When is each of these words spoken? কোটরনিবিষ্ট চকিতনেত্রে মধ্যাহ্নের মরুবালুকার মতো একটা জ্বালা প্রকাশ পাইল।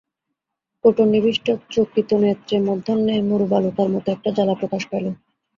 কোটরনিবিষ্ট 0.83 1.45
চকিতনেত্রে 1.71 2.55
মধ্যাহ্নের 2.67 3.21
মরুবালুকার 3.29 3.87
মতো 3.89 4.07
একটা 4.11 4.29
জ্বালা 4.35 4.55
প্রকাশ 4.61 4.81
পাইল। 4.89 5.05